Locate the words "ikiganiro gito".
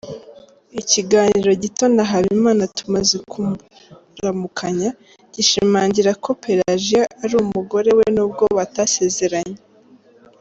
0.81-1.85